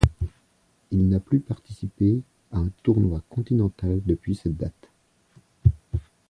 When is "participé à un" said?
1.39-2.71